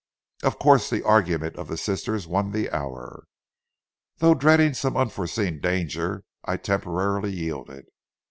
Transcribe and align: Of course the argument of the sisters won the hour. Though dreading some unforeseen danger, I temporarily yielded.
Of 0.41 0.57
course 0.57 0.89
the 0.89 1.03
argument 1.03 1.57
of 1.57 1.67
the 1.67 1.77
sisters 1.77 2.25
won 2.25 2.49
the 2.53 2.71
hour. 2.71 3.25
Though 4.17 4.33
dreading 4.33 4.73
some 4.73 4.97
unforeseen 4.97 5.59
danger, 5.61 6.23
I 6.43 6.57
temporarily 6.57 7.31
yielded. 7.33 7.85